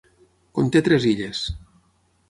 [0.59, 1.47] Conté tres illes.